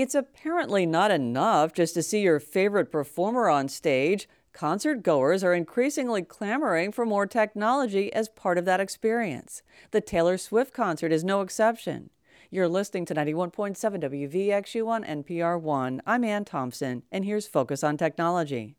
It's 0.00 0.14
apparently 0.14 0.86
not 0.86 1.10
enough 1.10 1.74
just 1.74 1.92
to 1.92 2.02
see 2.02 2.22
your 2.22 2.40
favorite 2.40 2.90
performer 2.90 3.50
on 3.50 3.68
stage. 3.68 4.30
Concert 4.54 5.02
goers 5.02 5.44
are 5.44 5.52
increasingly 5.52 6.22
clamoring 6.22 6.90
for 6.90 7.04
more 7.04 7.26
technology 7.26 8.10
as 8.14 8.30
part 8.30 8.56
of 8.56 8.64
that 8.64 8.80
experience. 8.80 9.62
The 9.90 10.00
Taylor 10.00 10.38
Swift 10.38 10.72
concert 10.72 11.12
is 11.12 11.22
no 11.22 11.42
exception. 11.42 12.08
You're 12.50 12.66
listening 12.66 13.04
to 13.04 13.14
91.7 13.14 13.76
WVXU 13.76 14.88
on 14.88 15.04
NPR 15.04 15.60
One. 15.60 16.00
I'm 16.06 16.24
Ann 16.24 16.46
Thompson, 16.46 17.02
and 17.12 17.26
here's 17.26 17.46
Focus 17.46 17.84
on 17.84 17.98
Technology. 17.98 18.76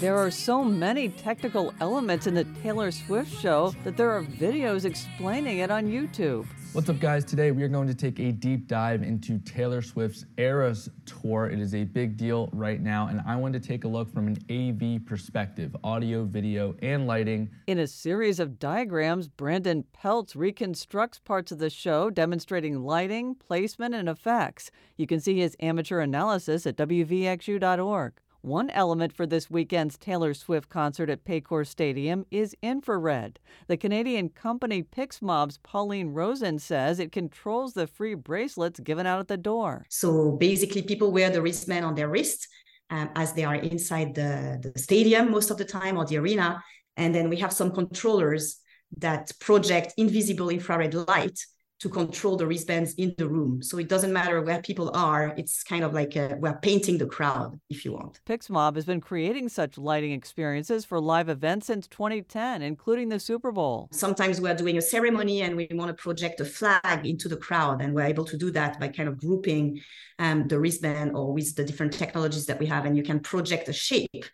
There 0.00 0.16
are 0.16 0.30
so 0.30 0.62
many 0.62 1.08
technical 1.08 1.74
elements 1.80 2.28
in 2.28 2.34
the 2.34 2.44
Taylor 2.62 2.92
Swift 2.92 3.36
show 3.36 3.74
that 3.82 3.96
there 3.96 4.12
are 4.12 4.22
videos 4.22 4.84
explaining 4.84 5.58
it 5.58 5.72
on 5.72 5.86
YouTube. 5.88 6.46
What's 6.72 6.88
up, 6.88 7.00
guys? 7.00 7.24
Today 7.24 7.50
we 7.50 7.64
are 7.64 7.68
going 7.68 7.88
to 7.88 7.96
take 7.96 8.20
a 8.20 8.30
deep 8.30 8.68
dive 8.68 9.02
into 9.02 9.40
Taylor 9.40 9.82
Swift's 9.82 10.24
Eras 10.36 10.88
Tour. 11.04 11.50
It 11.50 11.58
is 11.58 11.74
a 11.74 11.82
big 11.82 12.16
deal 12.16 12.48
right 12.52 12.80
now, 12.80 13.08
and 13.08 13.20
I 13.26 13.34
want 13.34 13.54
to 13.54 13.60
take 13.60 13.82
a 13.82 13.88
look 13.88 14.08
from 14.14 14.28
an 14.28 14.38
AV 14.48 15.04
perspective 15.04 15.74
audio, 15.82 16.22
video, 16.22 16.76
and 16.80 17.08
lighting. 17.08 17.50
In 17.66 17.80
a 17.80 17.88
series 17.88 18.38
of 18.38 18.60
diagrams, 18.60 19.26
Brandon 19.26 19.84
Peltz 19.92 20.36
reconstructs 20.36 21.18
parts 21.18 21.50
of 21.50 21.58
the 21.58 21.70
show 21.70 22.08
demonstrating 22.08 22.84
lighting, 22.84 23.34
placement, 23.34 23.96
and 23.96 24.08
effects. 24.08 24.70
You 24.96 25.08
can 25.08 25.18
see 25.18 25.40
his 25.40 25.56
amateur 25.58 25.98
analysis 25.98 26.68
at 26.68 26.76
WVXU.org. 26.76 28.12
One 28.48 28.70
element 28.70 29.12
for 29.12 29.26
this 29.26 29.50
weekend's 29.50 29.98
Taylor 29.98 30.32
Swift 30.32 30.70
concert 30.70 31.10
at 31.10 31.22
Paycor 31.26 31.66
Stadium 31.66 32.24
is 32.30 32.56
infrared. 32.62 33.38
The 33.66 33.76
Canadian 33.76 34.30
company 34.30 34.82
Pixmob's 34.82 35.58
Pauline 35.58 36.14
Rosen 36.14 36.58
says 36.58 36.98
it 36.98 37.12
controls 37.12 37.74
the 37.74 37.86
free 37.86 38.14
bracelets 38.14 38.80
given 38.80 39.06
out 39.06 39.20
at 39.20 39.28
the 39.28 39.36
door. 39.36 39.84
So 39.90 40.32
basically, 40.32 40.80
people 40.80 41.12
wear 41.12 41.28
the 41.28 41.42
wristband 41.42 41.84
on 41.84 41.94
their 41.94 42.08
wrist 42.08 42.48
um, 42.88 43.10
as 43.16 43.34
they 43.34 43.44
are 43.44 43.56
inside 43.56 44.14
the, 44.14 44.58
the 44.62 44.78
stadium 44.80 45.30
most 45.30 45.50
of 45.50 45.58
the 45.58 45.66
time 45.66 45.98
or 45.98 46.06
the 46.06 46.16
arena. 46.16 46.64
And 46.96 47.14
then 47.14 47.28
we 47.28 47.36
have 47.36 47.52
some 47.52 47.70
controllers 47.70 48.60
that 48.96 49.30
project 49.40 49.92
invisible 49.98 50.48
infrared 50.48 50.94
light 50.94 51.38
to 51.80 51.88
control 51.88 52.36
the 52.36 52.46
wristbands 52.46 52.94
in 52.94 53.14
the 53.18 53.28
room. 53.28 53.62
So 53.62 53.78
it 53.78 53.88
doesn't 53.88 54.12
matter 54.12 54.42
where 54.42 54.60
people 54.60 54.90
are. 54.94 55.32
It's 55.36 55.62
kind 55.62 55.84
of 55.84 55.94
like 55.94 56.16
a, 56.16 56.36
we're 56.40 56.58
painting 56.58 56.98
the 56.98 57.06
crowd, 57.06 57.58
if 57.70 57.84
you 57.84 57.92
want. 57.92 58.20
Pixmob 58.26 58.74
has 58.74 58.84
been 58.84 59.00
creating 59.00 59.48
such 59.48 59.78
lighting 59.78 60.12
experiences 60.12 60.84
for 60.84 61.00
live 61.00 61.28
events 61.28 61.68
since 61.68 61.86
2010, 61.86 62.62
including 62.62 63.08
the 63.08 63.20
Super 63.20 63.52
Bowl. 63.52 63.88
Sometimes 63.92 64.40
we're 64.40 64.54
doing 64.54 64.78
a 64.78 64.82
ceremony 64.82 65.42
and 65.42 65.56
we 65.56 65.68
want 65.72 65.88
to 65.88 66.02
project 66.02 66.40
a 66.40 66.44
flag 66.44 67.06
into 67.06 67.28
the 67.28 67.36
crowd, 67.36 67.80
and 67.80 67.94
we're 67.94 68.02
able 68.02 68.24
to 68.24 68.36
do 68.36 68.50
that 68.50 68.80
by 68.80 68.88
kind 68.88 69.08
of 69.08 69.18
grouping 69.18 69.80
um, 70.18 70.48
the 70.48 70.58
wristband 70.58 71.14
or 71.14 71.32
with 71.32 71.54
the 71.54 71.64
different 71.64 71.92
technologies 71.92 72.46
that 72.46 72.58
we 72.58 72.66
have, 72.66 72.86
and 72.86 72.96
you 72.96 73.02
can 73.02 73.20
project 73.20 73.68
a 73.68 73.72
shape 73.72 74.24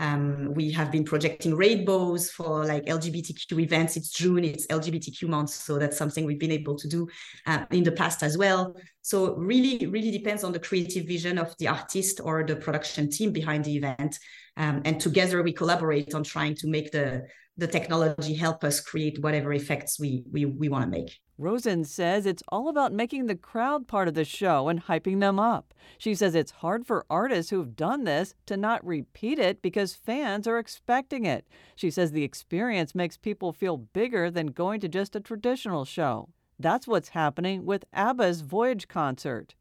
um, 0.00 0.54
we 0.54 0.70
have 0.72 0.90
been 0.90 1.04
projecting 1.04 1.54
rainbows 1.54 2.30
for 2.30 2.64
like 2.64 2.86
LGBTQ 2.86 3.60
events. 3.60 3.98
It's 3.98 4.10
June, 4.10 4.44
it's 4.44 4.66
LGBTQ 4.68 5.28
month. 5.28 5.50
So 5.50 5.78
that's 5.78 5.98
something 5.98 6.24
we've 6.24 6.40
been 6.40 6.50
able 6.50 6.74
to 6.76 6.88
do 6.88 7.06
uh, 7.46 7.66
in 7.70 7.84
the 7.84 7.92
past 7.92 8.22
as 8.22 8.38
well. 8.38 8.74
So 9.02 9.36
really, 9.36 9.86
really 9.86 10.10
depends 10.10 10.42
on 10.42 10.52
the 10.52 10.58
creative 10.58 11.06
vision 11.06 11.36
of 11.36 11.54
the 11.58 11.68
artist 11.68 12.18
or 12.24 12.42
the 12.44 12.56
production 12.56 13.10
team 13.10 13.30
behind 13.30 13.66
the 13.66 13.76
event. 13.76 14.18
Um, 14.56 14.80
and 14.86 14.98
together 14.98 15.42
we 15.42 15.52
collaborate 15.52 16.14
on 16.14 16.24
trying 16.24 16.54
to 16.56 16.66
make 16.66 16.90
the, 16.92 17.26
the 17.58 17.66
technology 17.66 18.34
help 18.34 18.64
us 18.64 18.80
create 18.80 19.22
whatever 19.22 19.52
effects 19.52 20.00
we, 20.00 20.24
we, 20.32 20.46
we 20.46 20.70
want 20.70 20.84
to 20.84 20.90
make. 20.90 21.20
Rosen 21.40 21.86
says 21.86 22.26
it's 22.26 22.42
all 22.48 22.68
about 22.68 22.92
making 22.92 23.24
the 23.24 23.34
crowd 23.34 23.88
part 23.88 24.08
of 24.08 24.12
the 24.12 24.26
show 24.26 24.68
and 24.68 24.84
hyping 24.84 25.20
them 25.20 25.40
up. 25.40 25.72
She 25.96 26.14
says 26.14 26.34
it's 26.34 26.50
hard 26.50 26.86
for 26.86 27.06
artists 27.08 27.48
who've 27.48 27.74
done 27.74 28.04
this 28.04 28.34
to 28.44 28.58
not 28.58 28.86
repeat 28.86 29.38
it 29.38 29.62
because 29.62 29.94
fans 29.94 30.46
are 30.46 30.58
expecting 30.58 31.24
it. 31.24 31.46
She 31.74 31.90
says 31.90 32.12
the 32.12 32.24
experience 32.24 32.94
makes 32.94 33.16
people 33.16 33.54
feel 33.54 33.78
bigger 33.78 34.30
than 34.30 34.48
going 34.48 34.80
to 34.80 34.88
just 34.88 35.16
a 35.16 35.20
traditional 35.20 35.86
show. 35.86 36.28
That's 36.58 36.86
what's 36.86 37.08
happening 37.08 37.64
with 37.64 37.86
ABBA's 37.94 38.42
Voyage 38.42 38.86
concert. 38.86 39.54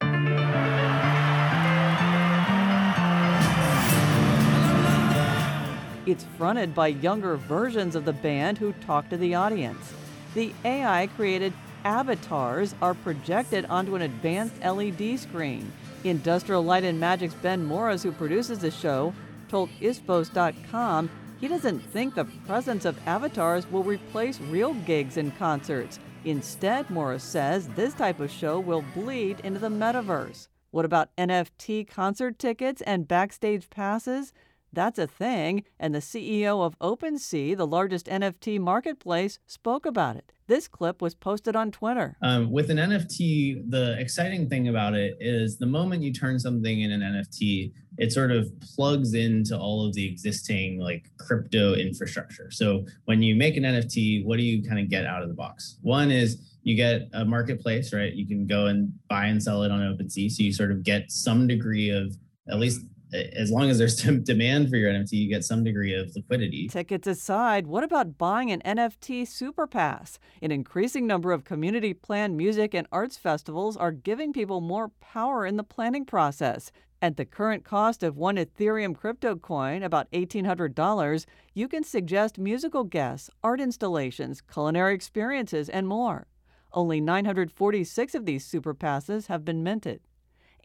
It's 6.05 6.25
fronted 6.37 6.75
by 6.75 6.87
younger 6.87 7.37
versions 7.37 7.95
of 7.95 8.03
the 8.03 8.11
band 8.11 8.57
who 8.57 8.73
talk 8.73 9.07
to 9.11 9.15
the 9.15 9.33
audience. 9.35 9.93
The 10.35 10.53
AI 10.65 11.07
created 11.15 11.53
avatars 11.83 12.75
are 12.81 12.93
projected 12.93 13.65
onto 13.65 13.95
an 13.95 14.01
advanced 14.01 14.61
LED 14.63 15.19
screen. 15.19 15.71
Industrial 16.03 16.63
Light 16.63 16.83
and 16.83 16.99
Magic's 16.99 17.33
Ben 17.33 17.63
Morris, 17.63 18.03
who 18.03 18.11
produces 18.11 18.59
the 18.59 18.71
show, 18.71 19.13
told 19.49 19.69
ISPOS.com 19.81 21.09
he 21.39 21.47
doesn't 21.47 21.79
think 21.79 22.15
the 22.15 22.25
presence 22.45 22.83
of 22.83 22.99
avatars 23.07 23.69
will 23.71 23.83
replace 23.83 24.41
real 24.41 24.73
gigs 24.73 25.15
and 25.17 25.35
concerts. 25.37 25.99
Instead, 26.25 26.89
Morris 26.89 27.23
says 27.23 27.67
this 27.69 27.93
type 27.93 28.19
of 28.19 28.29
show 28.29 28.59
will 28.59 28.83
bleed 28.93 29.39
into 29.41 29.59
the 29.59 29.69
metaverse. 29.69 30.49
What 30.71 30.85
about 30.85 31.15
NFT 31.17 31.87
concert 31.87 32.37
tickets 32.37 32.81
and 32.81 33.07
backstage 33.07 33.69
passes? 33.69 34.33
That's 34.71 34.99
a 34.99 35.07
thing, 35.07 35.63
and 35.79 35.95
the 35.95 35.99
CEO 35.99 36.63
of 36.63 36.77
OpenSea, 36.79 37.57
the 37.57 37.65
largest 37.67 38.05
NFT 38.05 38.59
marketplace, 38.59 39.39
spoke 39.47 39.85
about 39.85 40.15
it. 40.15 40.31
This 40.47 40.67
clip 40.67 41.01
was 41.01 41.13
posted 41.13 41.55
on 41.55 41.71
Twitter. 41.71 42.17
Um, 42.23 42.51
with 42.51 42.71
an 42.71 42.77
NFT, 42.77 43.69
the 43.69 43.95
exciting 43.99 44.49
thing 44.49 44.67
about 44.67 44.95
it 44.95 45.15
is 45.19 45.57
the 45.57 45.67
moment 45.67 46.01
you 46.01 46.11
turn 46.11 46.39
something 46.39 46.81
in 46.81 46.91
an 46.91 47.01
NFT, 47.01 47.71
it 47.99 48.11
sort 48.11 48.31
of 48.31 48.51
plugs 48.61 49.13
into 49.13 49.57
all 49.57 49.85
of 49.85 49.93
the 49.93 50.07
existing 50.07 50.79
like 50.79 51.05
crypto 51.19 51.75
infrastructure. 51.75 52.49
So 52.49 52.85
when 53.05 53.21
you 53.21 53.35
make 53.35 53.57
an 53.57 53.63
NFT, 53.63 54.25
what 54.25 54.37
do 54.37 54.43
you 54.43 54.67
kind 54.67 54.79
of 54.79 54.89
get 54.89 55.05
out 55.05 55.21
of 55.21 55.29
the 55.29 55.35
box? 55.35 55.77
One 55.81 56.09
is 56.09 56.57
you 56.63 56.75
get 56.75 57.09
a 57.13 57.25
marketplace, 57.25 57.93
right? 57.93 58.13
You 58.13 58.27
can 58.27 58.47
go 58.47 58.67
and 58.67 58.91
buy 59.07 59.25
and 59.25 59.41
sell 59.41 59.63
it 59.63 59.71
on 59.71 59.81
OpenSea. 59.81 60.31
So 60.31 60.43
you 60.43 60.51
sort 60.51 60.71
of 60.71 60.83
get 60.83 61.11
some 61.11 61.47
degree 61.47 61.89
of 61.89 62.15
at 62.49 62.59
least 62.59 62.81
as 63.13 63.51
long 63.51 63.69
as 63.69 63.77
there's 63.77 63.95
demand 64.23 64.69
for 64.69 64.77
your 64.77 64.91
NFT, 64.91 65.13
you 65.13 65.29
get 65.29 65.43
some 65.43 65.63
degree 65.63 65.93
of 65.93 66.15
liquidity. 66.15 66.67
Tickets 66.67 67.07
aside, 67.07 67.67
what 67.67 67.83
about 67.83 68.17
buying 68.17 68.51
an 68.51 68.61
NFT 68.65 69.27
super 69.27 69.67
pass? 69.67 70.19
An 70.41 70.51
increasing 70.51 71.07
number 71.07 71.31
of 71.31 71.43
community 71.43 71.93
planned 71.93 72.37
music 72.37 72.73
and 72.73 72.87
arts 72.91 73.17
festivals 73.17 73.77
are 73.77 73.91
giving 73.91 74.33
people 74.33 74.61
more 74.61 74.89
power 74.99 75.45
in 75.45 75.57
the 75.57 75.63
planning 75.63 76.05
process. 76.05 76.71
At 77.01 77.15
the 77.15 77.25
current 77.25 77.63
cost 77.63 78.03
of 78.03 78.17
one 78.17 78.35
Ethereum 78.35 78.93
crypto 78.93 79.37
coin, 79.37 79.83
about 79.83 80.11
$1,800, 80.11 81.25
you 81.53 81.69
can 81.69 81.83
suggest 81.83 82.37
musical 82.37 82.83
guests, 82.83 83.29
art 83.41 83.61
installations, 83.61 84.41
culinary 84.41 84.95
experiences, 84.95 85.69
and 85.69 85.87
more. 85.87 86.27
Only 86.73 86.99
946 86.99 88.15
of 88.15 88.25
these 88.25 88.45
super 88.45 88.73
passes 88.73 89.27
have 89.27 89.45
been 89.45 89.63
minted. 89.63 90.01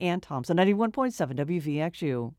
Ann 0.00 0.21
Thompson, 0.21 0.56
91.7 0.56 1.37
WVXU. 1.37 2.34